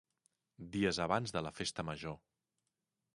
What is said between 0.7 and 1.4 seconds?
Dies abans